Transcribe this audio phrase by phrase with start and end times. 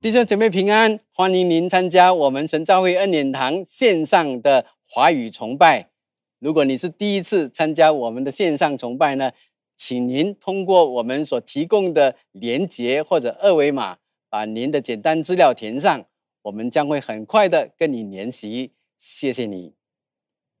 [0.00, 5.90] 弟兄姐妹平安，欢迎您参加我们神教会恩典堂线上的华语崇拜。
[6.38, 9.32] 如果你是第一次参加我们的线上崇拜呢，
[9.76, 13.98] 请您通过我们所提供的连结或者二维码，
[14.30, 16.06] 把您的简单资料填上，
[16.42, 18.74] 我们将会很快的跟你联系。
[19.00, 19.74] 谢谢你，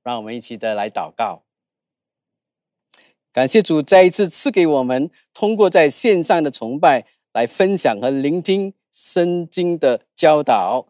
[0.02, 1.44] 让我们一起的来祷告。
[3.32, 8.74] 感谢主再一次赐给我们通过在线上的崇拜来分享和聆听。
[9.00, 10.88] 圣经的教导，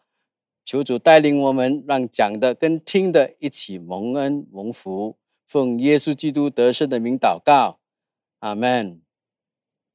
[0.65, 5.19] 求主带领我们，让讲的跟听的一起蒙恩蒙福。
[5.47, 7.81] 奉耶稣基督得胜的名祷告，
[8.39, 9.03] 阿门。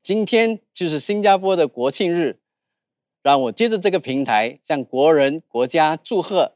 [0.04, 2.40] 今天就是新加坡的国庆日，
[3.23, 6.55] 让我借着这个平台向国人、国家祝贺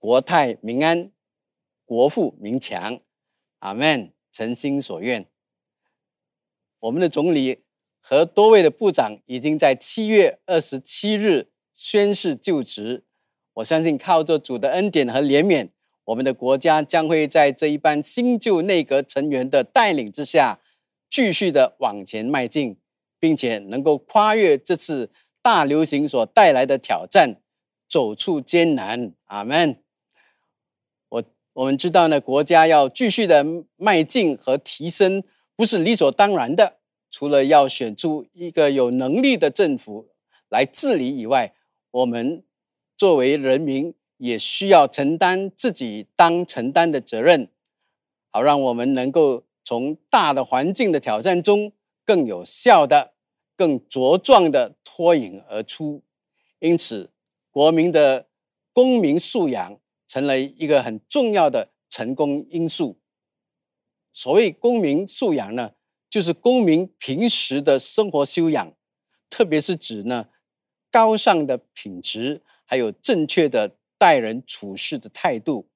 [0.00, 1.12] 国泰民安，
[1.84, 3.00] 国富民强。
[3.60, 4.12] 阿门。
[4.32, 5.26] 诚心所愿，
[6.78, 7.64] 我们的总理。
[8.00, 13.04] 和多位的部长已经在七月二十七日宣誓就职。
[13.54, 15.68] 我相信靠着主的恩典和怜悯，
[16.04, 20.60] 我们的国家将会在这一班新旧内阁成员的带领之下，
[21.08, 22.76] 继续的往前迈进，
[23.18, 25.10] 并且能够跨越这次
[25.42, 27.36] 大流行所带来的挑战，
[27.88, 29.12] 走出艰难。
[29.26, 29.76] 阿门。
[31.08, 33.44] 我我们知道呢，国家要继续的
[33.76, 35.22] 迈进和提升，
[35.54, 36.79] 不是理所当然的。
[37.10, 40.10] 除了要选出一个有能力的政府
[40.48, 41.54] 来治理以外，
[41.90, 42.44] 我们
[42.96, 47.48] 作为人民也需要承担自己当承担的责任，
[48.30, 51.72] 好让我们能够从大的环境的挑战中
[52.04, 53.14] 更有效的、
[53.56, 56.02] 更茁壮的脱颖而出。
[56.60, 57.10] 因此，
[57.50, 58.28] 国民的
[58.72, 62.98] 公民素养成了一个很重要的成功因素。
[64.12, 65.72] 所谓公民素养呢？
[66.10, 68.74] 就是公民平时的生活修养，
[69.30, 70.26] 特别是指呢
[70.90, 75.68] 高尚的品质，还有正确的待人处事的态度，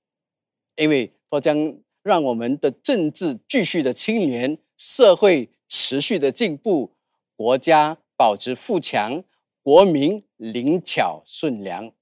[0.75, 6.97] 因为它将让我们的政治继续的清廉，社会持续的进步，
[7.37, 9.23] 国家保持富强，
[9.63, 11.93] 国民灵巧顺良。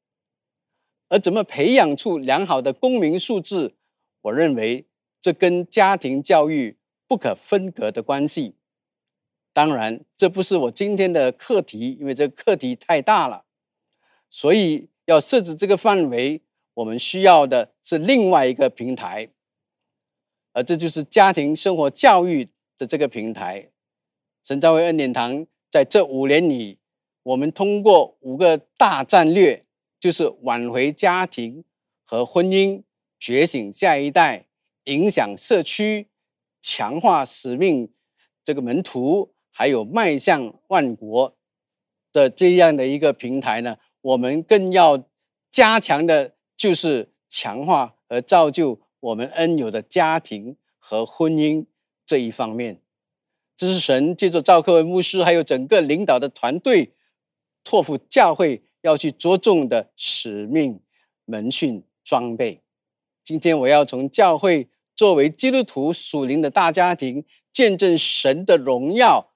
[1.08, 3.74] 而怎么培养出良好的公民素质？
[4.22, 4.86] 我认为
[5.20, 6.78] 这跟家庭教育。
[7.12, 8.54] 不可分割的关系。
[9.52, 13.44] 当然，这不是我今天的课题，因为这课题太大了，
[14.30, 16.40] 所以要设置这个范围，
[16.72, 19.28] 我们需要的是另外一个平台，
[20.54, 23.68] 而这就是家庭生活教育的这个平台。
[24.42, 26.78] 神教会恩典堂在这五年里，
[27.24, 29.66] 我们通过五个大战略，
[30.00, 31.62] 就是挽回家庭
[32.04, 32.82] 和婚姻，
[33.20, 34.46] 觉醒下一代，
[34.84, 36.06] 影响社区。
[36.62, 37.92] 强化使命，
[38.44, 41.36] 这个门徒还有迈向万国
[42.12, 45.04] 的这样的一个平台呢，我们更要
[45.50, 51.66] 加强的，就是强化和造就我们恩友的家庭和婚姻
[52.06, 52.80] 这一方面。
[53.56, 56.92] 这是神借助赵克文牧师还有整个领导的团队，
[57.64, 60.80] 托付教会要去着重的使命
[61.24, 62.62] 门训装备。
[63.24, 64.68] 今天我要从教会。
[64.94, 69.32] 作为基督徒属灵的大家庭，见证神的荣耀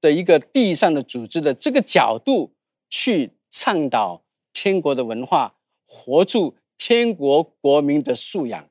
[0.00, 2.54] 的一个地上的组织的这个角度，
[2.90, 5.56] 去倡导天国的文化，
[5.86, 8.68] 活出天国国民的素养，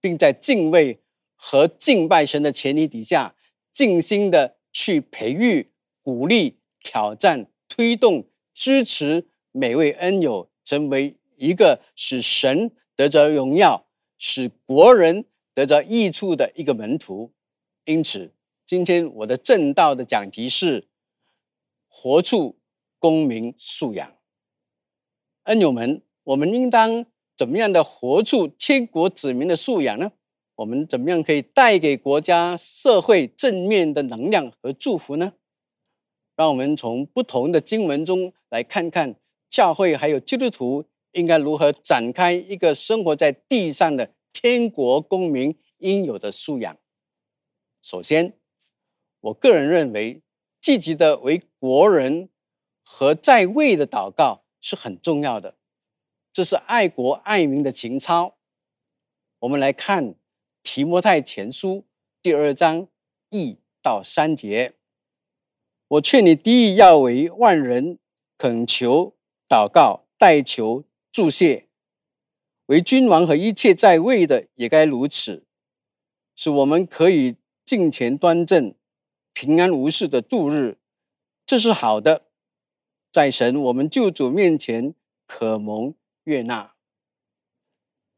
[0.00, 1.00] 并在敬畏
[1.34, 3.34] 和敬拜神的前提底下，
[3.72, 5.70] 尽心的去培育、
[6.02, 13.86] 鼓励、挑战、推动、支持每位恩友，成为一个使神得着荣耀、
[14.18, 15.24] 使国人。
[15.54, 17.32] 得着益处的一个门徒，
[17.84, 18.32] 因此，
[18.66, 20.88] 今天我的正道的讲题是
[21.88, 22.58] 活出
[22.98, 24.16] 公民素养。
[25.44, 27.04] 恩友们，我们应当
[27.36, 30.12] 怎么样的活出天国子民的素养呢？
[30.56, 35.32] 我们怎么样可以带给国家社会正面的能量和祝福呢？
[36.36, 39.16] 让我们从不同的经文中来看看
[39.48, 44.14] 教会还有基督徒应该如何展开一个生活在地上的。
[44.32, 46.78] 天国公民应有的素养。
[47.82, 48.38] 首先，
[49.20, 50.22] 我个人认为，
[50.60, 52.28] 积极的为国人
[52.82, 55.56] 和在位的祷告是很重要的，
[56.32, 58.36] 这是爱国爱民的情操。
[59.38, 60.14] 我们来看
[60.62, 61.86] 提摩太前书
[62.20, 62.86] 第二章
[63.30, 64.74] 一到三节。
[65.88, 67.98] 我劝你第一要为万人
[68.36, 69.16] 恳求、
[69.48, 71.69] 祷告、代求、祝谢。
[72.70, 75.44] 为君王和一切在位的也该如此，
[76.36, 77.34] 使我们可以
[77.64, 78.72] 敬虔端正、
[79.32, 80.78] 平安无事的度日，
[81.44, 82.26] 这是好的。
[83.10, 84.94] 在神我们救主面前
[85.26, 86.74] 可蒙悦纳。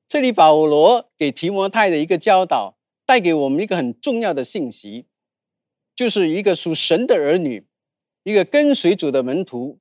[0.07, 2.77] 这里保罗给提摩太的一个教导，
[3.07, 5.07] 带给我们一个很重要的信息，
[5.97, 7.67] 就是一个属神的儿女，
[8.23, 9.81] 一个跟随主的门徒。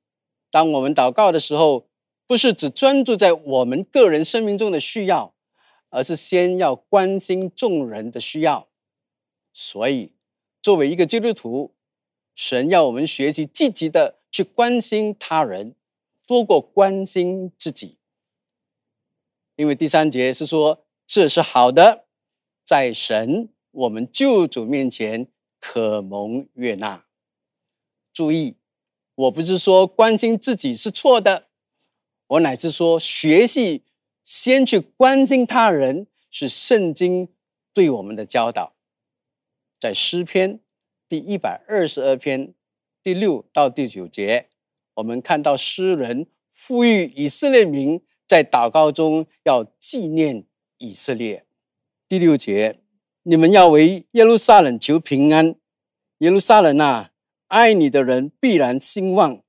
[0.50, 1.90] 当我们祷告的时候，
[2.26, 5.34] 不是只专注在我们个人生命中的需要，
[5.90, 8.68] 而是先要关心众人的需要。
[9.52, 10.12] 所以，
[10.62, 11.74] 作为一个基督徒，
[12.34, 15.74] 神要我们学习积极的去关心他人，
[16.26, 17.98] 多过关心自己。
[19.56, 22.06] 因为第三节是说这是好的，
[22.64, 25.28] 在神我们救主面前
[25.60, 27.04] 可蒙悦纳。
[28.14, 28.56] 注意，
[29.14, 31.48] 我不是说关心自己是错的，
[32.32, 33.82] 我乃是说学习
[34.24, 37.28] 先去关心他人是圣经
[37.74, 38.74] 对我们的教导。
[39.78, 40.60] 在诗篇
[41.08, 42.54] 第一百二十二篇
[43.02, 44.48] 第六到第九节，
[44.94, 46.26] 我们看到诗人
[46.66, 48.00] 呼吁以色列民。
[48.24, 50.46] 在祷告中要纪念
[50.78, 51.44] 以色列。
[52.08, 52.78] 第六节，
[53.24, 55.54] 你们要为耶路撒冷求平安。
[56.18, 57.10] 耶路撒冷啊，
[57.48, 59.42] 爱你的人必然兴旺。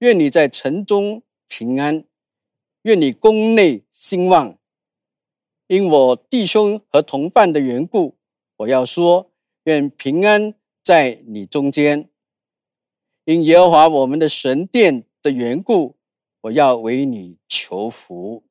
[0.00, 2.04] 愿你在城中平安，
[2.82, 4.58] 愿你宫内兴旺。
[5.66, 8.16] 因我弟兄和同伴的缘故，
[8.58, 9.30] 我要说：
[9.64, 12.08] 愿平安在你中间。
[13.24, 15.96] 因耶和华我们的神殿的缘故。
[16.44, 18.44] 我要为你求福。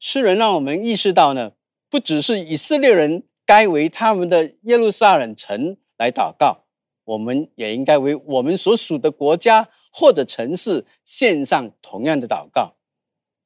[0.00, 1.52] 诗人让我们意识到呢，
[1.88, 6.64] 不只是以色列人该为他们的耶路撒冷城来祷告，
[7.04, 12.74] 我们也应该为我们所属的国家或者城市献上同样的祷告，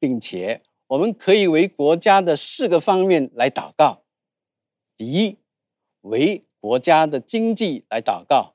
[0.00, 4.02] 并且我们可以为国家的四个方面来祷告。
[4.96, 5.36] 第一，
[6.00, 8.54] 为国家的经济来祷告，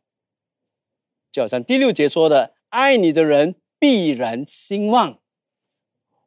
[1.32, 5.20] 就好像第六节说的：“爱你的人。”必然兴旺。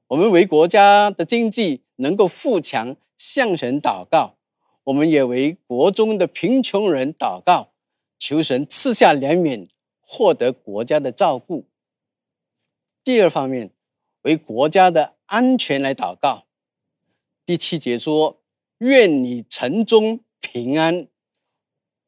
[0.08, 4.36] 我们为国家的经济能够富强，向神祷告；
[4.84, 7.72] 我们也为国中的贫穷人祷告，
[8.18, 9.70] 求神赐下怜悯，
[10.06, 11.66] 获得国家的照顾。
[13.04, 13.70] 第二方面，
[14.22, 16.46] 为国家的安全来祷告。
[17.44, 18.40] 第七节说
[18.78, 21.08] ：“愿你城中平安。”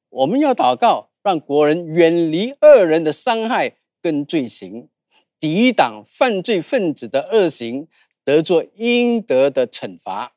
[0.08, 4.88] 我们要祷告，让国人远离恶人的伤害跟罪行。
[5.40, 7.86] 抵挡犯罪分子的恶行，
[8.24, 10.34] 得做应得的惩罚，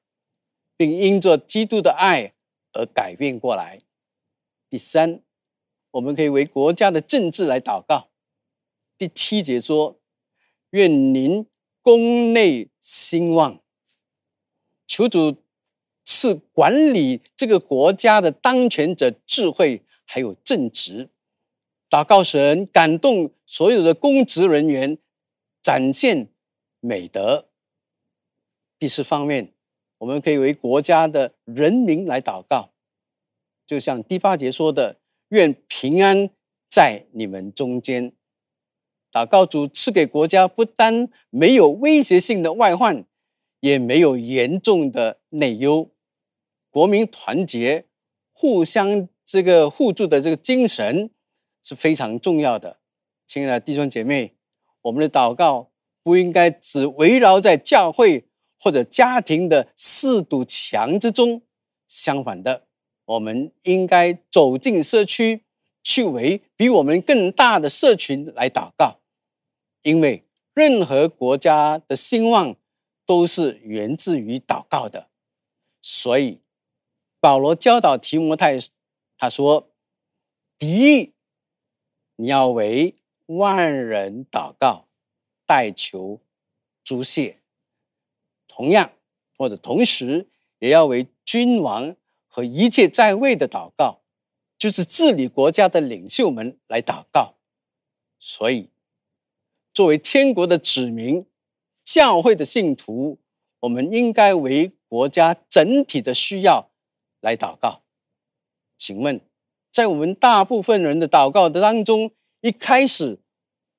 [0.77, 2.33] 并因着基督的爱
[2.73, 3.81] 而改变过来。
[4.69, 5.23] 第三，
[5.91, 8.09] 我们可以为国家的政治来祷告。
[8.97, 9.99] 第七节说
[10.71, 11.45] ：“愿您
[11.81, 13.61] 宫内兴旺，
[14.87, 15.37] 求主
[16.03, 21.09] 赐管理这个国家的当权者智慧，还有正直。”
[21.89, 24.97] 祷告神感动所有的公职人员，
[25.61, 26.29] 展现
[26.79, 27.49] 美德。
[28.79, 29.51] 第四方面，
[29.97, 32.71] 我们可以为国家的人民来祷告，
[33.65, 34.99] 就像第八节说的
[35.31, 36.29] ：“愿平安
[36.69, 38.13] 在你们中间。”
[39.11, 43.03] 祷告主赐给国家不单没有威胁性的外患，
[43.59, 45.89] 也没有严重的内忧，
[46.69, 47.85] 国民团结、
[48.31, 51.09] 互相这个互助的这个精神。
[51.63, 52.79] 是非常重要的，
[53.27, 54.33] 亲爱的弟兄姐妹，
[54.81, 55.69] 我们的祷告
[56.01, 58.25] 不应该只围绕在教会
[58.59, 61.43] 或者家庭的四堵墙之中。
[61.87, 62.65] 相反的，
[63.05, 65.43] 我们应该走进社区，
[65.83, 68.99] 去为比我们更大的社群来祷告。
[69.81, 72.55] 因为任何国家的兴旺
[73.05, 75.09] 都是源自于祷告的。
[75.81, 76.39] 所以，
[77.19, 78.57] 保罗教导提摩太，
[79.17, 79.69] 他说
[80.59, 81.13] ：“第一。”
[82.17, 82.93] 你要为
[83.25, 84.85] 万人祷告，
[85.47, 86.19] 代求
[86.83, 87.39] 诸谢。
[88.47, 88.91] 同样，
[89.35, 90.27] 或者同时，
[90.59, 91.95] 也要为君王
[92.33, 93.99] 和一切在位的祷告，
[94.57, 97.35] 就是治理国家的领袖们来祷告。
[98.17, 98.69] 所以，
[99.73, 101.25] 作为天国的子民、
[101.83, 103.19] 教会的信徒，
[103.59, 106.71] 我们应该为国家整体的需要
[107.19, 107.81] 来祷告。
[108.77, 109.19] 请问？
[109.69, 112.11] 在我们大部分人的祷告的当中，
[112.41, 113.19] 一开始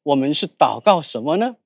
[0.03, 1.57] 我们是祷告什么呢？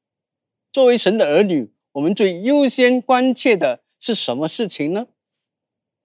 [0.73, 5.07] 作为神的儿女，我们最优先关切的是什么事情呢？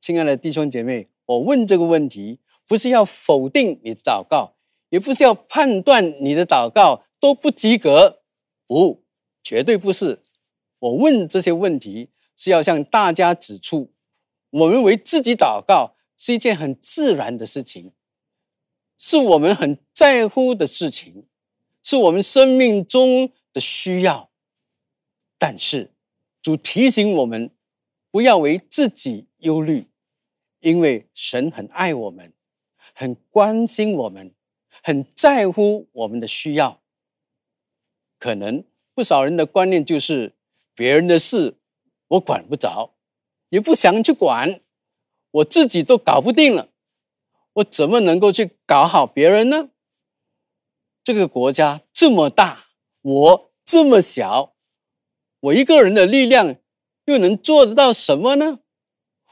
[0.02, 4.56] 亲爱的弟兄姐妹，我问这个问题，不是要否定你的祷告，
[4.90, 8.24] 也不是要判断你的祷告都不及格，
[8.66, 9.04] 不，
[9.44, 10.24] 绝对不是。
[10.80, 13.92] 我问这些问题，是要向大家指出，
[14.50, 17.92] 我们为自己祷告是一件很自然的事情。
[18.98, 21.26] 是我们很在乎的事情，
[21.84, 24.32] 是我们生命中的需要。
[25.38, 25.92] 但是，
[26.42, 27.52] 主提醒我们，
[28.10, 29.88] 不要为自己忧虑，
[30.62, 32.34] 因为神很爱我们，
[32.94, 34.34] 很关心我们，
[34.82, 36.80] 很在乎我们的需要。
[38.18, 38.64] 可能
[38.94, 40.34] 不少人的观念就是，
[40.74, 41.56] 别人的事
[42.08, 42.94] 我管不着，
[43.50, 44.62] 也不想去管，
[45.32, 46.70] 我自己都搞不定了，
[47.54, 49.70] 我怎么能够去搞好别人呢？
[51.04, 52.68] 这个国家这么大，
[53.02, 54.54] 我这么小。
[55.40, 56.58] 我一个人的力量
[57.06, 58.60] 又能做得到什么呢？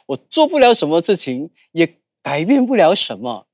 [0.09, 3.45] 我做不了什么事情，也改变不了什么。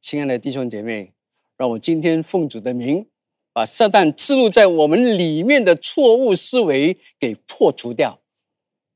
[0.00, 1.12] 亲爱的弟兄姐妹，
[1.56, 3.08] 让我今天奉主的名，
[3.52, 8.20] 把撒旦植入在我们里面的错误思维给破除掉。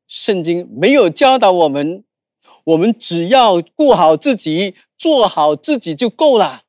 [0.07, 2.05] 圣经没有教导我们，
[2.63, 6.63] 我们只要顾好自己，做好自己就够了。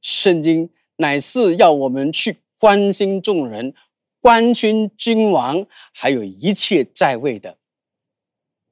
[0.00, 3.74] 圣经乃是要我们去关心众人。
[4.20, 7.56] 关心君王，还有一切在位的。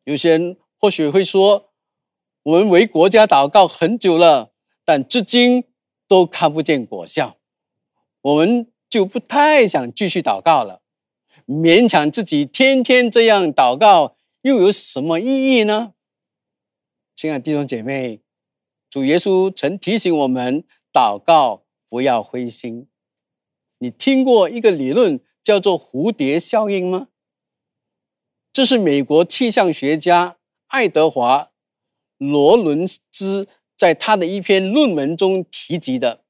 [0.07, 1.73] 有些人或许会说
[2.45, 4.53] ：“我们为国家祷告很久了，
[4.85, 5.65] 但至今
[6.07, 7.37] 都看不见果效，
[8.23, 10.81] 我们就不太想继续祷告了。
[11.45, 15.95] 勉强自己天天这样祷告，又有什么意义呢？”
[17.17, 18.21] 亲爱的弟兄姐妹，
[18.89, 22.87] 主耶稣曾提醒我们：祷告不要灰心。
[23.79, 25.21] 你听过一个理论？
[25.43, 27.07] 叫做蝴蝶效应吗？
[28.57, 31.43] 这是美国气象学家爱德华·
[32.17, 36.25] 罗伦兹在他的一篇论文中提及的。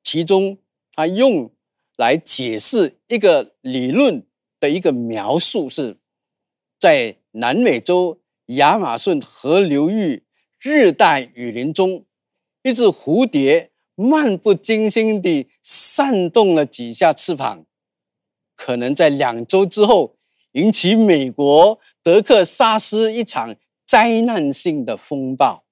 [0.00, 0.58] 其中，
[0.92, 1.50] 他用
[1.96, 4.24] 来解释一个理论
[4.60, 5.96] 的一个描述是：
[6.78, 10.22] 在南美洲亚马逊河流域
[10.60, 12.06] 热带雨林中，
[12.62, 17.66] 一只蝴蝶漫不经心地扇动了几下翅膀。
[18.54, 20.15] 可能在两周之后
[20.56, 25.64] 引起美国德克萨斯一场灾难性的风暴。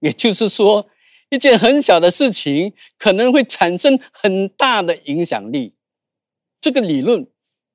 [0.00, 0.88] 也就是说，
[1.28, 5.74] 一件很小的事情可能会产生很大的影响力。
[6.60, 7.28] 这个理论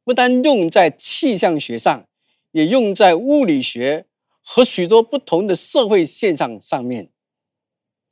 [0.04, 2.08] 不单用在气象学上，
[2.52, 4.06] 也用在物理学
[4.42, 7.10] 和许多不同的社会现象上面。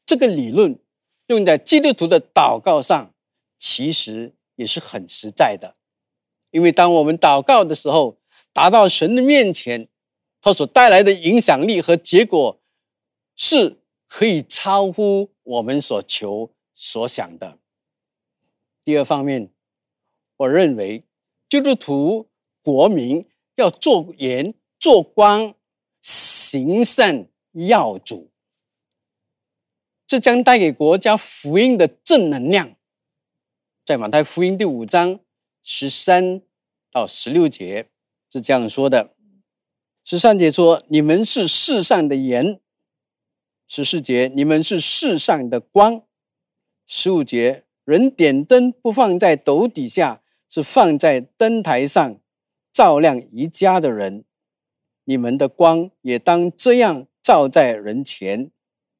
[0.05, 0.79] 这个理论
[1.27, 3.13] 用在基督徒的祷告上，
[3.59, 4.33] 其实。
[4.55, 5.75] 也是很实在的，
[6.53, 8.19] 因为当我们祷告的时候，
[8.53, 9.87] 达到神的面前，
[10.39, 12.61] 它所带来的影响力和结果，
[13.35, 17.57] 是可以超乎我们所求所想的。
[18.85, 19.49] 第二方面，
[20.37, 21.03] 我认为
[21.49, 22.29] 基督徒
[22.61, 25.55] 国民要做盐做光，
[26.03, 28.29] 行善要主，
[30.05, 32.75] 这将带给国家福音的正能量。
[33.83, 35.19] 在马太福音第五章
[35.63, 36.41] 十三
[36.91, 37.87] 到十六节
[38.29, 39.15] 是这样说的：
[40.03, 42.59] 十三节说，你们是世上的盐；
[43.67, 46.01] 十四节，你们是世上的光；
[46.85, 52.19] 十五节，人点灯不放在斗底下，是放在灯台上，
[52.73, 54.25] 照亮一家的人。
[55.05, 58.51] 你们的光也当这样照在人前，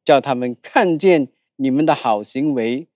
[0.06, 1.28] 叫他们看见
[1.58, 2.88] 你们的好行为，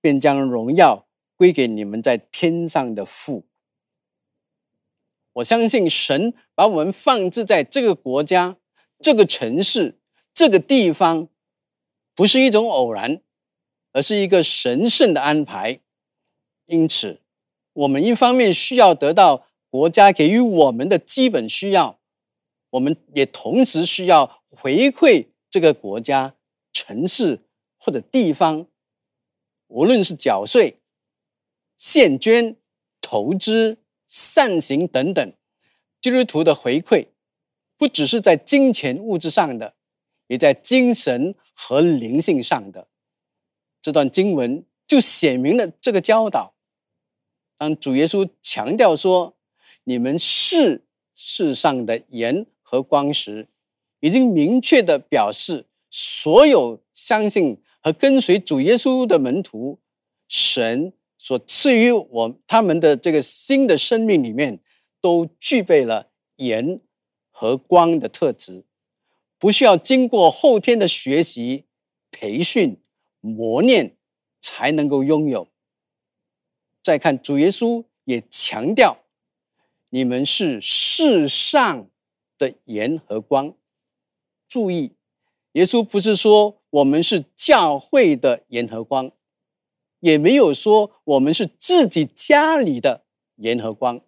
[0.00, 1.07] 便将荣耀。
[1.38, 3.46] 归给你们在天上的父。
[5.34, 8.56] 我相信神把我们放置在这个国家、
[8.98, 10.00] 这个城市、
[10.34, 11.28] 这个地方，
[12.16, 13.22] 不是一种偶然，
[13.92, 15.78] 而是一个神圣的安排。
[16.66, 17.20] 因此，
[17.72, 22.00] 我们一方面需要得到国家给予我们的基本需要，
[22.70, 26.34] 我们也同时需要回馈这个国家、
[26.72, 27.42] 城市
[27.78, 28.66] 或者地方，
[29.68, 30.77] 无论是缴税。
[31.78, 32.56] 献捐、
[33.00, 35.32] 投资、善行等等，
[36.02, 37.06] 基督徒的回馈，
[37.76, 39.74] 不只是在金钱物质上的，
[40.26, 42.88] 也在精神和灵性上的。
[43.80, 46.54] 这段经文就写明了这个教导。
[47.56, 49.36] 当主耶稣强调说
[49.84, 53.46] ：“你们是世上的盐和光时”，
[54.00, 59.78] 已经明确的表示，所有相信和跟随主耶稣的门徒，
[60.28, 60.92] 神。
[61.18, 64.60] 所赐予我他们的这个新的生命里面，
[65.00, 66.80] 都具备了盐
[67.30, 68.64] 和光的特质，
[69.38, 71.64] 不需要经过后天的学习、
[72.10, 72.80] 培训、
[73.20, 73.96] 磨练
[74.40, 75.48] 才能够拥有。
[76.82, 78.98] 再看主耶稣也强调，
[79.90, 81.90] 你们是世上
[82.38, 83.54] 的盐和光。
[84.48, 84.94] 注意，
[85.52, 89.10] 耶稣不是说我们是教会的盐和光。
[90.00, 93.04] 也没有说我们是自己家里的
[93.36, 94.00] 盐和光。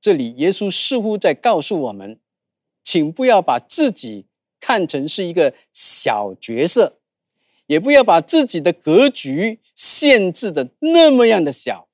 [0.00, 2.18] 这里耶稣似乎在告诉我们，
[2.82, 4.26] 请不要把自己
[4.58, 6.98] 看成是一个小角色，
[7.66, 11.88] 也不要把自己的格局限制的那么样的小。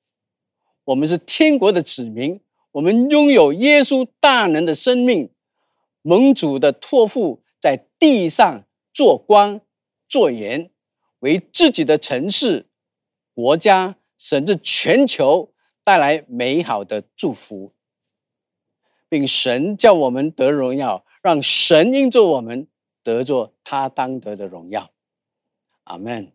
[0.85, 2.39] 我们是天国的子民，
[2.71, 5.29] 我们拥有耶稣大能的生命，
[6.01, 8.63] 蒙主的托付，在地上
[8.93, 9.59] 做光
[10.07, 10.71] 做盐，
[11.19, 12.66] 为自己的城市。
[13.37, 15.53] 国家甚至全球
[15.83, 17.71] 带来美好的祝福，
[19.07, 22.67] 并神叫我们得荣耀，让神因着我们
[23.03, 24.89] 得着他当得的荣耀。
[25.83, 26.31] 阿门。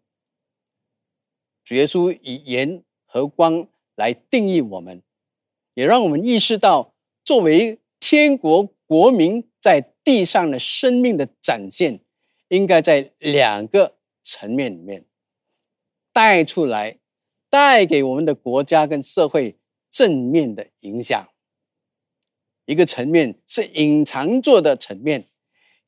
[1.64, 3.66] 主耶稣以盐和光
[3.96, 5.02] 来定义我们，
[5.74, 6.94] 也让我们意识到，
[7.24, 11.98] 作为天国国民在地上的生命的展现，
[12.46, 15.04] 应该在两个层面里面。
[16.12, 16.98] 带出来，
[17.48, 19.58] 带给我们的国家跟社会
[19.90, 21.28] 正面的影响。
[22.66, 25.28] 一个层面是隐藏做的层面，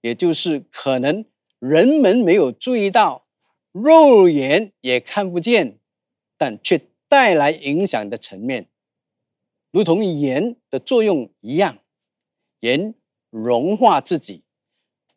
[0.00, 1.24] 也就是可能
[1.58, 3.26] 人们没有注意到，
[3.72, 5.78] 肉眼也看不见，
[6.36, 8.68] 但却带来影响的层面，
[9.70, 11.78] 如同盐的作用一样，
[12.60, 12.94] 盐
[13.30, 14.42] 融化自己，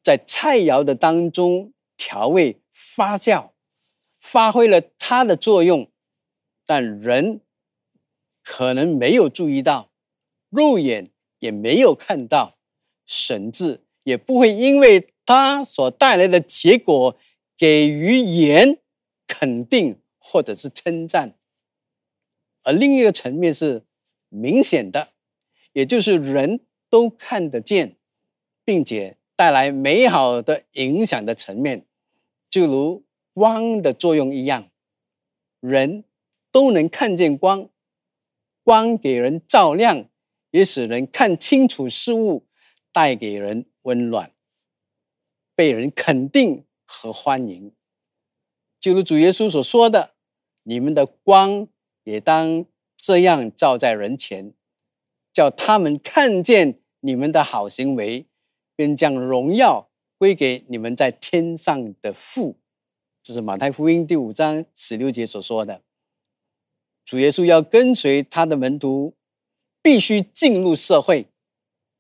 [0.03, 3.51] 在菜肴的当中调味发酵。
[4.29, 5.89] 发挥了它的作用，
[6.65, 7.39] 但人
[8.43, 9.89] 可能没有注意到，
[10.49, 12.57] 肉眼也没有看到，
[13.05, 17.17] 甚至也不会因为它所带来的结果
[17.57, 18.79] 给予言
[19.25, 21.37] 肯定或者是称赞。
[22.63, 23.85] 而另一个层面是
[24.27, 25.13] 明显的，
[25.71, 27.95] 也就是人都看得见，
[28.65, 31.85] 并且带来美好的影响的层面，
[32.49, 33.06] 就如。
[33.37, 34.71] 光的作用一样，
[35.59, 36.05] 人
[36.51, 37.69] 都能看见光，
[38.63, 40.09] 光给人照亮，
[40.49, 42.47] 也使人看清楚事物，
[42.91, 44.31] 带给人温暖，
[45.53, 47.71] 被人肯定和欢迎。
[48.79, 50.15] 就如主耶稣所说的
[50.65, 51.67] ：“你们的光
[52.05, 52.65] 也当
[52.97, 54.51] 这样照在人前，
[55.31, 58.25] 叫他们看见你们的好行为，
[58.75, 62.57] 便将荣耀归给你们在天上的父。”
[63.27, 65.81] 这是马太福音第五章十六节所说的。
[67.03, 69.17] 主耶稣要跟随他的门徒，
[69.81, 71.27] 必须进入社会，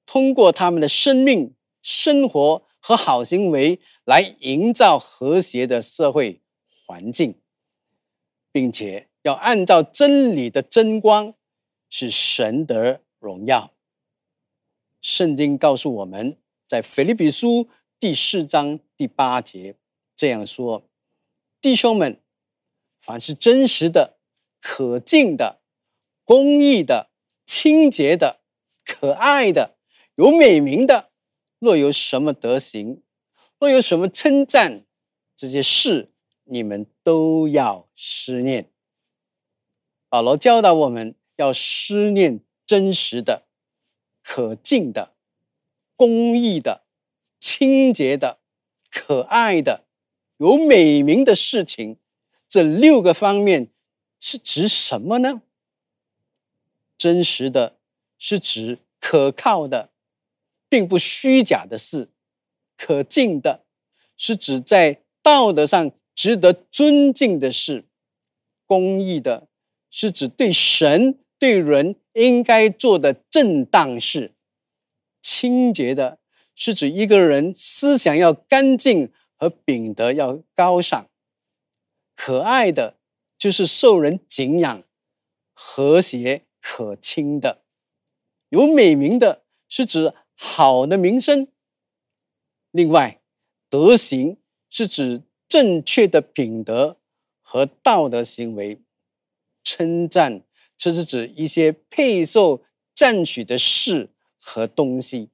[0.05, 6.39] 通过他们的生命、生活和好行为来营造和谐的社会
[6.85, 7.35] 环境，
[8.53, 11.33] 并且要按照真理的真光，
[11.89, 13.73] 使神得荣耀。
[15.01, 17.67] 圣经告诉我们在腓立比书
[17.99, 19.75] 第四章第八节
[20.15, 20.85] 这样说。
[21.59, 22.21] 弟兄们，
[22.99, 24.19] 凡是真实的、
[24.61, 25.61] 可敬的、
[26.23, 27.09] 公义的、
[27.45, 28.41] 清洁的、
[28.85, 29.77] 可爱的、
[30.15, 31.11] 有美名的，
[31.57, 33.01] 若有什么德行，
[33.59, 34.85] 若有什么称赞，
[35.35, 38.71] 这些事你们都要思念。
[40.09, 43.47] 保罗教导我们要思念真实的、
[44.21, 45.15] 可敬的、
[45.95, 46.85] 公义的、
[47.39, 48.39] 清洁的、
[48.91, 49.86] 可爱的。
[50.37, 51.97] 有美名的事情，
[52.47, 53.69] 这六个方面
[54.19, 55.41] 是指什么呢？
[56.97, 57.77] 真实的
[58.17, 59.89] 是指可靠的，
[60.69, 62.09] 并不虚假的事；
[62.75, 63.65] 可敬的
[64.15, 67.83] 是指在道德上值得尊敬的事；
[68.65, 69.47] 公义的
[69.89, 74.31] 是指对神对人应该做的正当事；
[75.21, 76.19] 清洁的
[76.55, 79.11] 是指一个人思想要干净。
[79.37, 81.07] 和品德要高尚，
[82.15, 82.97] 可爱的
[83.37, 84.83] 就是受人敬仰、
[85.53, 87.61] 和谐可亲的；
[88.49, 91.47] 有美名的是指好的名声。
[92.71, 93.21] 另外，
[93.69, 94.37] 德行
[94.71, 96.97] 是指正确的品德
[97.41, 98.81] 和道德行为；
[99.63, 100.41] 称赞
[100.75, 102.63] 这是指一些配受
[102.95, 105.29] 赞许的事和东西。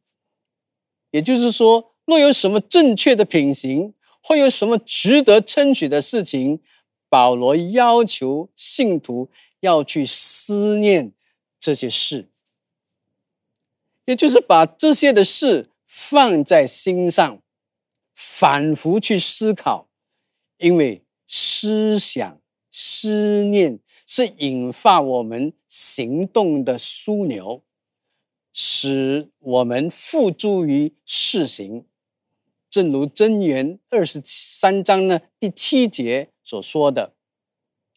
[1.12, 1.93] 也就是说。
[2.06, 6.62] 若有什么正确的品行，或有什么值得称许的事情，
[7.10, 11.14] 保罗要求信徒要去思念
[11.60, 12.30] 这些事，
[14.06, 17.42] 也就是把这些的事放在心上，
[18.14, 19.88] 反复去思考，
[20.58, 27.64] 因为思想、思念是引发我们行动的枢纽，
[28.52, 31.86] 使我们付诸于事行。
[32.74, 37.14] 正如箴言二十三章呢第七节所说的：“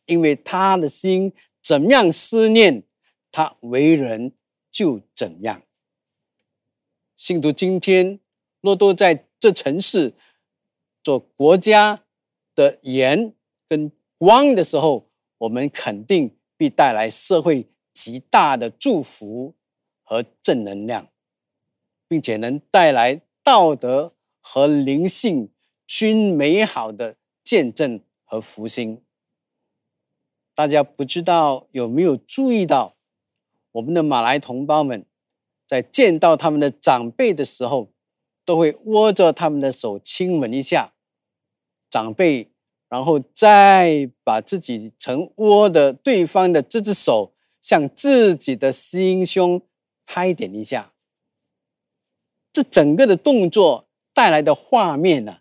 [0.05, 2.83] 因为他的心怎样思念，
[3.33, 4.33] 他为人
[4.71, 5.63] 就怎样。
[7.17, 8.21] 信徒今天
[8.61, 10.13] 若都在这城市
[11.03, 12.03] 做国家
[12.55, 13.33] 的盐
[13.67, 15.09] 跟光的时候，
[15.39, 19.55] 我们肯定必带来社会极大的祝福
[20.03, 21.09] 和正能量，
[22.07, 24.13] 并且能带来道德
[24.49, 25.51] 和灵性
[25.89, 29.03] 均美好的见证和福星。
[30.55, 32.95] 大家不知道有没有注意到，
[33.73, 35.05] 我们的马来同胞们
[35.67, 37.91] 在见到他们的长辈的时候，
[38.45, 40.93] 都会握着他们的手亲吻一下
[41.91, 42.53] 长辈。
[42.89, 49.61] 然后再把自己曾握的对方的这只手向自己的心胸
[50.05, 50.93] 拍点一下，
[52.53, 53.86] 这整个的动作
[54.17, 55.41] 带来的画面呢，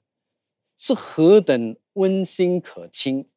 [0.76, 3.30] 是何等温馨可亲，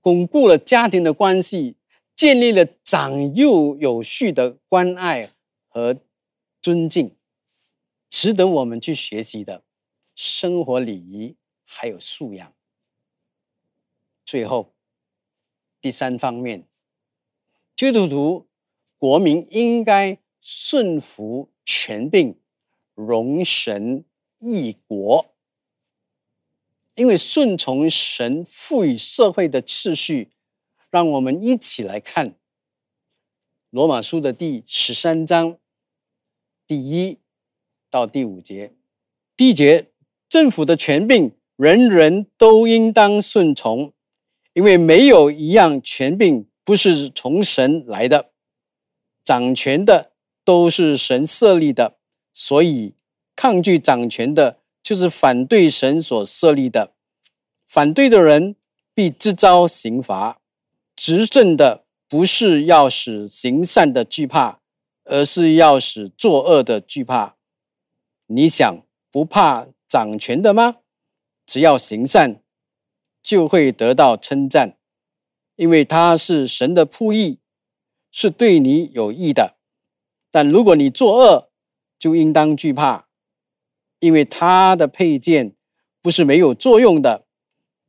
[0.00, 1.76] 巩固了家庭的关系，
[2.16, 5.30] 建立了长幼有序的关爱
[5.68, 5.96] 和
[6.60, 7.14] 尊敬，
[8.10, 9.62] 值得我们去学习的
[10.16, 11.36] 生活礼仪。
[11.68, 12.54] 还有素养。
[14.24, 14.72] 最后，
[15.80, 16.66] 第三方面，
[17.74, 18.46] 基督徒
[18.96, 22.38] 国民应该顺服权柄，
[22.96, 24.04] 容神
[24.40, 25.34] 益国。
[26.96, 30.32] 因为顺从神赋予社会的次序，
[30.90, 32.34] 让我们一起来看
[33.70, 35.56] 罗马书的第十三章
[36.66, 37.18] 第一
[37.88, 38.74] 到第五节。
[39.36, 39.92] 第一节，
[40.28, 41.32] 政府的权柄。
[41.56, 43.94] 人人都应当顺从，
[44.52, 48.30] 因为没有一样权柄不是从神来的，
[49.24, 50.12] 掌权的
[50.44, 51.96] 都是神设立的，
[52.38, 52.92] 所以
[53.34, 56.92] 抗拒掌权的，就是反对神所设立的。
[57.66, 58.56] 反对的人
[58.92, 60.38] 必自遭刑罚。
[60.94, 64.60] 执政的不是要使行善的惧怕，
[65.04, 67.36] 而是要使作恶的惧怕。
[68.26, 70.76] 你想不怕掌权的吗？
[71.46, 72.42] 只要行善，
[73.22, 74.76] 就会得到称赞，
[75.54, 77.38] 因为他是神的仆役，
[78.12, 79.56] 是对你有益的。
[80.30, 81.50] 但如果你作恶，
[81.98, 83.06] 就应当惧怕，
[84.00, 85.54] 因为他的佩剑
[86.00, 87.26] 不是没有作用的，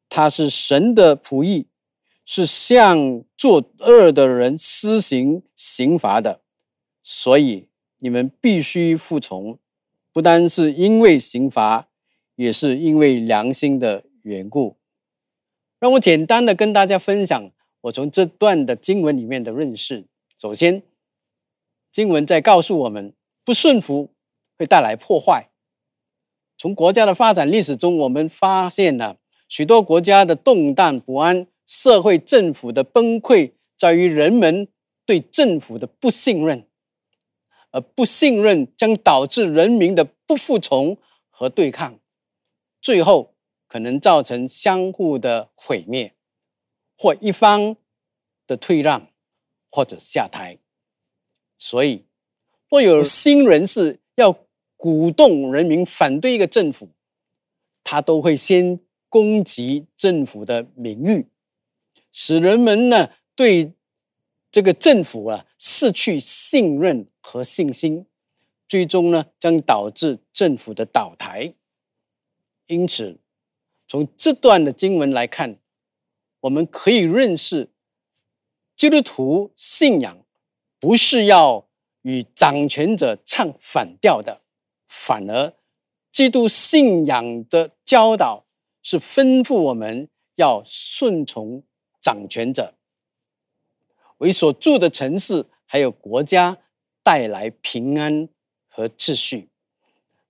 [0.09, 1.67] 他是神的仆役，
[2.25, 6.41] 是向作恶的人施行刑罚的。
[7.03, 9.59] 所以你们必须服从，
[10.11, 11.87] 不单是因为刑罚。
[12.37, 14.77] 也是因为良心的缘故，
[15.79, 20.05] 让我简单的跟大家分享我从这段的经文里面的认识。
[20.39, 20.83] 首先，
[21.91, 23.11] 经文在告诉我们，
[23.47, 24.13] 不顺服
[24.57, 25.47] 会带来破坏。
[26.57, 34.67] 从国家的发展历史中，我们发现了许多国家的动荡不安，社会政府的崩溃，在于人们
[35.05, 36.67] 对政府的不信任，
[37.71, 40.97] 而不信任将导致人民的不服从
[41.29, 41.97] 和对抗。
[42.81, 43.33] 最后
[43.69, 46.13] 可能造成相互的毁灭，
[46.97, 47.77] 或一方
[48.45, 49.07] 的退让，
[49.71, 50.57] 或者下台。
[51.57, 52.06] 所以，
[52.69, 54.37] 若有新人士要
[54.75, 56.89] 鼓动人民反对一个政府，
[57.83, 61.27] 他都会先攻击政府的名誉，
[62.11, 63.71] 使人们呢对
[64.51, 68.05] 这个政府啊失去信任和信心，
[68.67, 71.53] 最终呢将导致政府的倒台。
[72.67, 73.17] 因此，
[73.87, 75.57] 从这段的经文来看，
[76.41, 77.69] 我们可以认识，
[78.75, 80.17] 基督徒信仰
[80.79, 81.66] 不是要
[82.07, 84.39] 与掌权者唱反调的，
[84.87, 85.53] 反而，
[86.09, 88.45] 基督信仰的教导
[88.81, 91.61] 是吩咐我们要顺从
[91.99, 92.75] 掌权者，
[94.19, 96.57] 为所住的城市还有国家
[97.03, 98.29] 带来平安
[98.69, 99.49] 和秩序。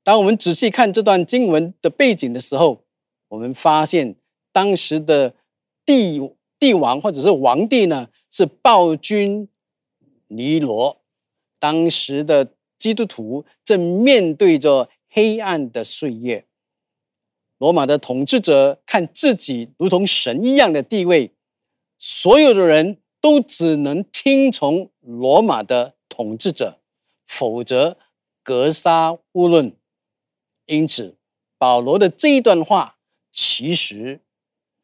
[0.02, 2.86] 当我们仔细看这段经文的背景的时候，
[3.28, 4.16] 我们发现
[4.52, 5.36] 当时的
[5.86, 6.20] 帝
[6.58, 9.48] 帝王或者是皇帝呢是暴君
[10.26, 11.04] 尼罗，
[11.60, 16.46] 当时的基督徒正面对着黑暗的岁月。
[17.58, 21.32] 罗马的统治者看自己如同神一样的地位，
[21.98, 26.80] 所有的人都只能听从罗马的统治者，
[27.26, 27.98] 否则
[28.43, 29.76] 格杀勿论。
[30.67, 31.17] 因此，
[31.58, 33.00] 保罗的这一段话
[33.32, 34.20] 其实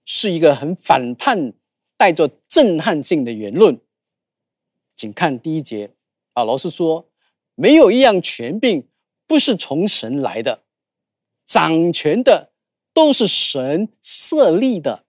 [0.03, 1.53] 是一个很反叛、
[1.95, 3.79] 带着震撼性的言论。
[4.95, 5.91] 请看第一节，
[6.33, 7.09] 保罗是说
[7.55, 8.87] ：“没有一样权柄
[9.27, 10.63] 不是从神来的，
[11.45, 12.51] 掌权的
[12.93, 15.05] 都是神设立的。”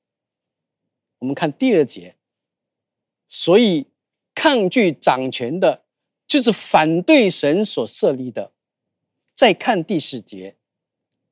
[1.21, 2.17] 我们看第二节，
[3.29, 3.87] 所以
[4.35, 5.85] 抗拒掌权的，
[6.27, 8.53] 就是反对神所设立的。
[9.35, 10.57] 再看第四节，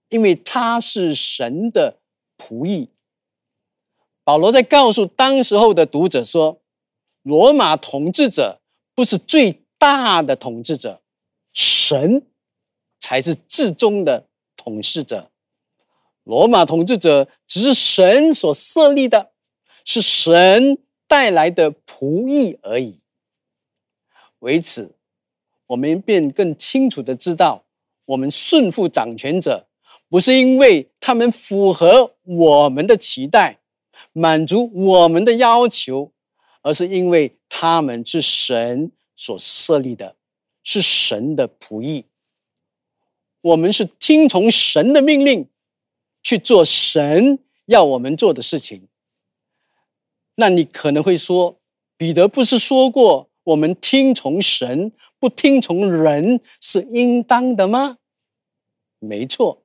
[0.08, 2.00] 因为他是神的
[2.38, 2.88] 仆役。
[4.24, 6.62] 保罗在告诉当时候的读者说
[7.22, 8.60] ：“罗马统治者
[8.94, 11.02] 不是最大的统治者，
[11.52, 12.24] 神
[13.00, 15.32] 才是至终的统治者。
[16.22, 19.32] 罗马统治者只是神所设立的，
[19.84, 23.00] 是神带来的仆役而已。
[24.38, 24.94] 为此，
[25.66, 27.64] 我们便更清楚的知道。”
[28.06, 29.66] 我们顺服掌权者，
[30.08, 33.58] 不是因为他们符合我们的期待，
[34.12, 36.12] 满足我们的要求，
[36.62, 38.92] 而是因为他们是神
[39.22, 40.16] 所设立的，
[40.64, 42.06] 是神的仆役。
[43.40, 45.48] 我们是听从神的命令
[46.24, 48.88] 去做神要我们做的事情。
[50.34, 51.60] 那你可能会说，
[51.96, 57.98] 彼得不是说过，我们听从神，不听从人是应当的吗？
[58.98, 59.62] 没错，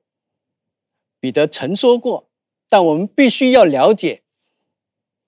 [1.18, 2.28] 彼得曾说过，
[2.68, 4.22] 但我们必须要了解，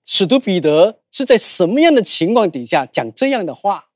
[0.05, 3.89] 使徒彼得是在什么样的情况底下讲这样的话？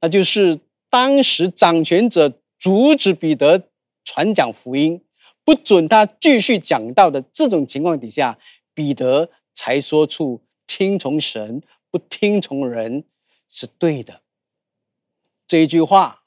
[0.00, 3.68] 那就是当时掌权者阻止彼得
[4.04, 5.02] 传讲福音，
[5.44, 8.38] 不准他继续讲道的这种情况底下，
[8.74, 13.04] 彼得才说出听从神不听从人
[13.50, 14.20] 是对的
[15.46, 16.22] 这一句话。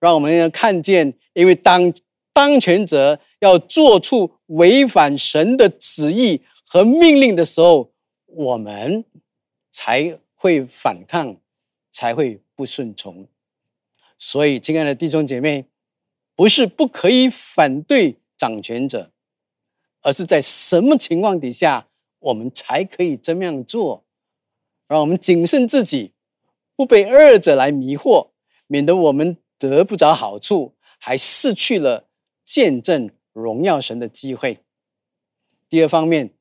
[0.00, 1.92] 让我们看见，因为当
[2.32, 7.92] 当权者要做出违反神的旨意和命令的时候，
[8.26, 9.04] 我们
[9.72, 11.36] 才会反抗，
[11.94, 13.26] 才会不顺从。
[14.18, 15.64] 所以，亲爱的弟兄姐妹，
[16.34, 19.10] 不是不可以反对掌权者，
[20.02, 24.04] 而是在什么情况底下，我们才可以这么样做？
[24.86, 26.12] 让我们谨慎自己，
[26.76, 28.28] 不被二者来迷惑，
[28.66, 29.38] 免得我们。
[29.56, 32.08] 得不着好处，还失去了
[32.44, 34.58] 见证荣耀神的机会。
[35.70, 36.34] 第二方面，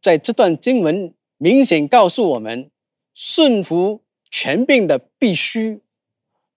[0.00, 2.70] 在这段经文明显告诉我们，
[3.12, 5.80] 顺服权柄的必须。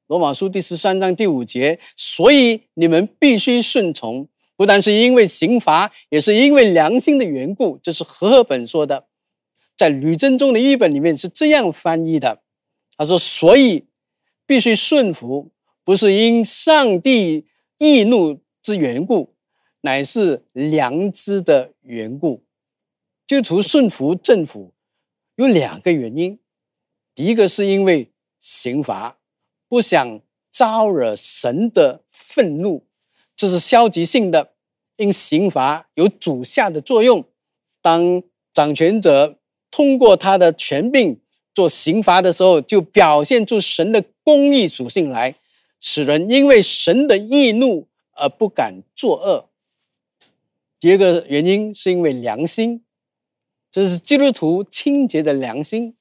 [0.08, 7.80] 罗马书第十三章第五节，所以你们必须顺从，不但是因为刑罚，也是因为良心的缘故。
[7.82, 9.06] 这是和合本说的，
[9.76, 12.42] 在吕真中的译本里面是这样翻译的。
[12.98, 13.86] 他说：“所以。”
[14.44, 15.50] 必须顺服，
[15.86, 17.46] 不是因上帝
[17.78, 19.34] 易怒之缘故，
[19.80, 22.44] 乃是良知的缘故。
[23.26, 24.74] 就图顺服政府
[25.36, 26.38] 有两个原因：
[27.16, 29.18] 一个是因为刑罚，
[29.68, 30.22] 不想
[30.52, 32.86] 招惹神的愤怒，
[33.36, 34.54] 这是消极性的。
[34.98, 37.26] 因刑罚有主下的作用，
[37.82, 38.22] 当
[38.54, 39.40] 掌权者
[39.72, 41.20] 通过他的权柄。
[41.54, 45.36] 做刑罚的时候，就表现出神的公义属性来，
[45.82, 49.50] 使人因为神的易怒而不敢作恶。
[50.80, 52.86] 第二个原因是因为良心，
[53.70, 55.98] 这是基督徒清洁的良心，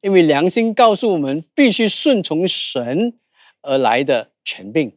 [0.00, 3.18] 因为良心告诉我们必须顺从神
[3.62, 4.92] 而来的权柄。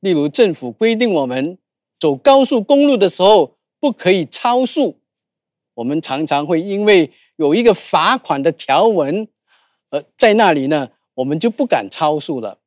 [0.00, 1.58] 例如，政府规定我们
[1.98, 5.00] 走高速公路的时候不可以超速，
[5.74, 7.12] 我们常常会因为。
[7.38, 9.28] 有一个罚款的条文，
[9.90, 12.58] 呃，在那里呢，我们就不敢超速了。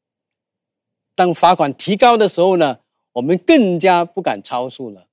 [1.13, 2.79] 当罚款提高的时候呢，
[3.11, 5.07] 我们更加不敢超速了。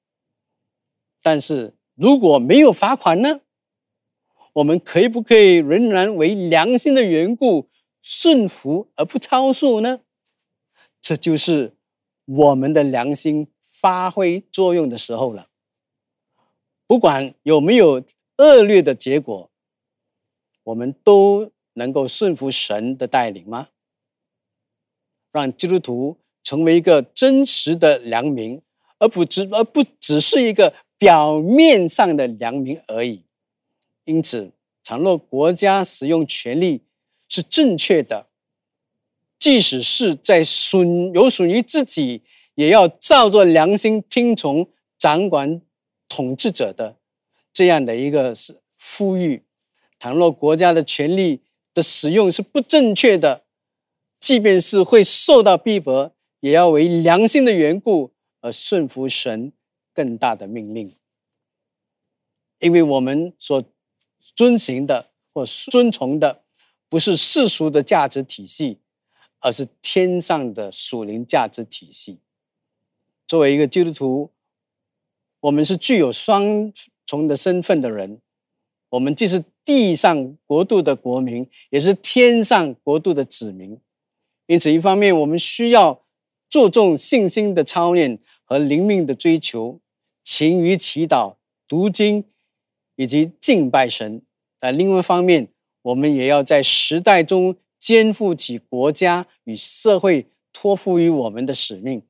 [1.25, 3.41] 但是如果没有罚款呢，
[4.59, 7.69] 我们可以不可以仍然为良心的缘故
[8.03, 10.01] 顺服而不超速呢？
[11.01, 11.75] 这就是
[12.25, 15.49] 我们的良心发挥作用的时候了。
[16.87, 18.05] 不管有没有。
[18.41, 19.51] 恶劣的结果，
[20.63, 23.71] 我们都能够顺服神的带领吗？
[25.33, 28.63] 让基督徒成为一个真实的良民，
[29.01, 33.25] 而不只而不只是一个表面上的良民而已。
[34.09, 34.51] 因此，
[34.83, 36.81] 倘若国家使用权力
[37.29, 38.27] 是正确的，
[39.39, 42.23] 即使是在损有损于自己，
[42.55, 44.67] 也要照着良心听从
[44.97, 45.61] 掌管
[46.09, 46.97] 统治者的。
[47.53, 49.43] 这样的一个是呼吁，
[49.99, 51.43] 倘若国家的权力
[51.75, 53.45] 的使用是不正确的，
[54.19, 59.53] 即便是会受到逼迫，也要为良心的缘故而顺服神
[59.93, 60.97] 更大的命令。
[62.59, 63.63] 因为我们所
[64.35, 66.43] 遵循的或遵从的，
[66.89, 68.79] 不是世俗的价值体系，
[69.41, 72.19] 而是天上的属灵价值体系。
[73.27, 74.31] 作为一个基督徒，
[75.41, 76.73] 我们是具有双。
[77.09, 78.21] 重的身份的人。
[78.91, 83.81] 我们既是地上国度的国民，也是天上国度的子民。
[84.45, 86.03] 因此，一方面我们需要
[86.51, 89.81] 注重信心的操练和灵命的追求，
[90.23, 91.37] 勤于祈祷、
[91.67, 92.27] 读经
[92.99, 94.21] 以及敬拜神；
[94.59, 95.47] 但另外一方面，
[95.83, 102.03] 我们也要在时代中肩负起国家与社会托付于我们的使命，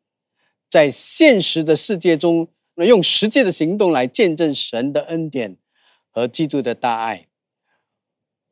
[0.68, 5.56] 在现实的世界中，用实际的行动来见证神的恩典。
[6.10, 7.28] 和基督的大爱，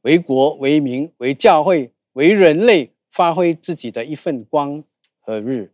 [0.03, 4.85] 为国为民为教会为人类发挥自己的一份光
[5.19, 5.73] 和日，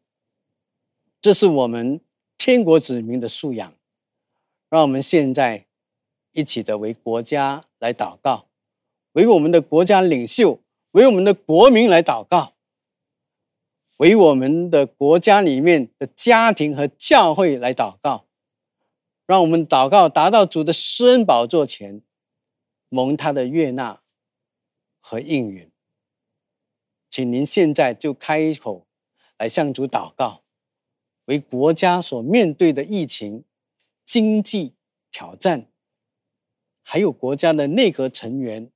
[1.21, 2.01] 这是我们
[2.39, 3.75] 天国子民的素养。
[4.71, 5.67] 让我们现在
[6.33, 8.49] 一起的为国家来祷告，
[9.13, 10.61] 为我们的国家领袖，
[10.93, 12.55] 为我们的国民来祷告，
[13.99, 18.27] 为我们的国家里面的家庭和教会来祷告。
[19.25, 22.03] 让我们祷告，达到主的施恩宝座前，
[22.89, 24.03] 蒙他的悦纳
[25.01, 25.71] 和应允。
[27.09, 28.87] 请您现在就开口
[29.39, 30.43] 来向主祷告，
[31.27, 33.45] 为国家所面对的疫情、
[34.05, 34.75] 经济
[35.11, 35.67] 挑战，
[36.83, 38.71] 还有国家的内阁成员，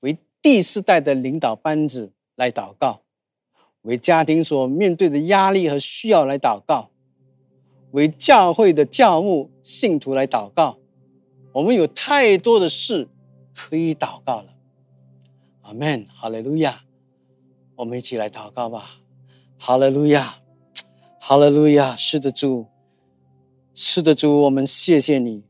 [0.00, 3.02] 为第四代的领导班子来祷告，
[3.82, 6.90] 为家庭所面对的压力和需要来祷告。
[7.92, 10.78] 为教会的教牧信徒来祷告，
[11.52, 13.06] 我们有太多的事
[13.54, 14.46] 可以祷告了。
[15.60, 16.84] 阿门，哈利路亚！
[17.76, 18.98] 我们一起来祷告吧。
[19.58, 20.36] 哈利路亚，
[21.20, 21.94] 哈利路亚！
[21.94, 22.66] 是的，主，
[23.74, 25.44] 是的，主，我们谢谢你，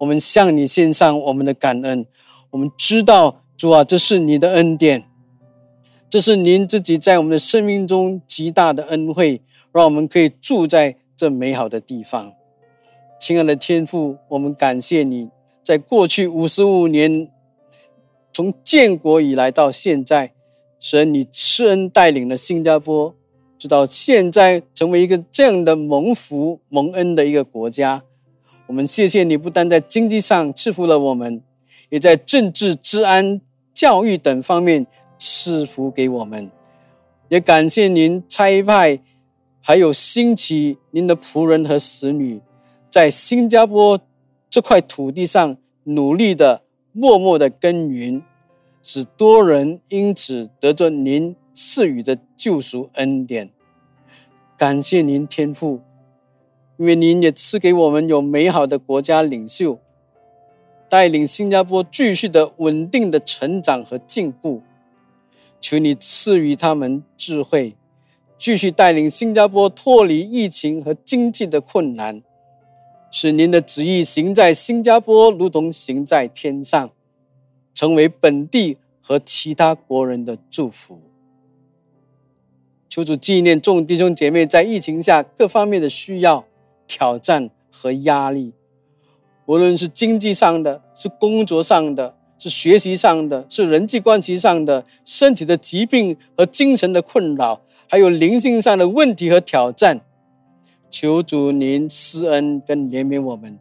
[0.00, 2.04] 我们向你献上我们的感恩。
[2.50, 5.04] 我们知道，主啊，这是你的恩典，
[6.10, 9.40] 这是您自己在我们的生命中极大的恩惠，
[9.72, 10.96] 让我们可以住在。
[11.20, 12.32] 这美好的地方，
[13.20, 15.28] 亲爱的天父，我们感谢你，
[15.62, 17.28] 在过去五十五年，
[18.32, 20.32] 从建国以来到现在，
[20.78, 23.14] 神你赐恩带领了新加坡，
[23.58, 28.02] 直到现在成为一个这样的蒙福蒙恩的一个国家。
[28.70, 31.42] 我们谢谢你，不但在经济上赐福了我们，
[31.88, 33.40] 也在政治、治安、
[33.74, 34.86] 教育等方面
[35.18, 36.48] 赐福给我们。
[37.28, 39.00] 也感谢您差派。
[39.60, 42.40] 还有兴起您的仆人和使女，
[42.88, 44.00] 在新加坡
[44.48, 48.22] 这块土地上努力的、默默的耕耘，
[48.84, 53.50] 使多人因此得着您赐予的救赎恩典。
[54.56, 55.80] 感谢您天父，
[56.80, 59.78] 因为您也赐给我们有美好的国家领袖，
[60.88, 64.62] 带领新加坡继续的稳定的成长和进步。
[65.60, 67.76] 求你赐予他们智慧。
[68.38, 72.22] 继续带领新加坡脱离疫情和经济的困难，
[73.10, 76.90] 使您的旨意行在新加坡，如同行在天上，
[77.74, 80.98] 成为本地和其他国人的祝福。
[82.88, 86.46] 求主纪念众弟兄姐妹在疫情下各方面的需要、
[86.90, 88.52] 挑战和压力，
[89.46, 97.60] 无论是经济上的、是工作上的、是学习上的、是人际关系上的、身体的疾病和精神的困扰。
[97.88, 100.00] 还有灵性上的问题和挑战，
[100.90, 103.56] 求主您施恩跟怜悯我们，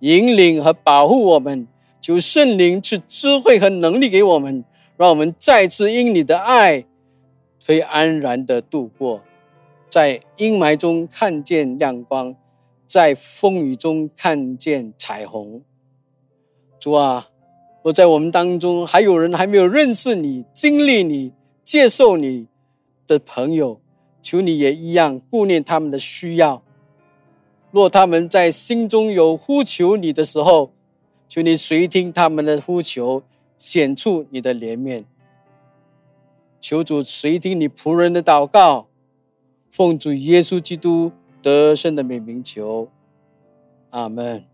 [0.00, 1.66] 引领和保护我们。
[2.02, 4.62] 求圣灵赐智慧和能力给我们，
[4.98, 6.84] 让我们再次因你的爱，
[7.64, 9.22] 可以安然的度过，
[9.88, 12.34] 在阴霾中看见亮光，
[12.86, 15.62] 在风雨中看见彩虹。
[16.78, 17.28] 主啊，
[17.82, 22.48] 若在我们当中还有人还没有认识你、经历你、接受你。
[23.06, 23.82] 的朋友，
[24.22, 26.62] 求你也一样顾念他们的需要。
[27.70, 30.72] 若他们在心中有呼求你的时候，
[31.28, 33.22] 求你随听他们的呼求，
[33.58, 35.04] 显出你的怜悯。
[36.62, 38.86] 求主随听你仆人的祷告，
[39.70, 41.12] 奉主耶稣基督
[41.44, 42.88] 德胜的美名求，
[43.90, 44.46] 阿门。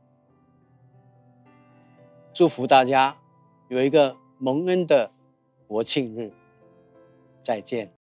[2.34, 3.16] 祝福大家
[3.68, 5.12] 有一个蒙恩的
[5.68, 6.32] 国庆日，
[7.44, 7.92] 再见。